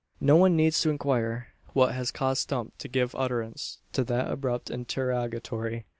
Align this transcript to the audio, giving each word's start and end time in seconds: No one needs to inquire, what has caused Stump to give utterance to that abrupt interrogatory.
No 0.19 0.35
one 0.35 0.55
needs 0.55 0.81
to 0.81 0.89
inquire, 0.89 1.49
what 1.73 1.93
has 1.93 2.09
caused 2.09 2.41
Stump 2.41 2.75
to 2.79 2.87
give 2.87 3.13
utterance 3.13 3.77
to 3.93 4.03
that 4.05 4.31
abrupt 4.31 4.71
interrogatory. 4.71 5.85